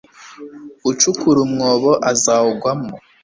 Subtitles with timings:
[0.89, 2.93] ucukura umwobo, azawugwamo